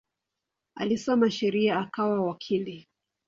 [0.75, 2.87] Alisoma sheria akawa wakili.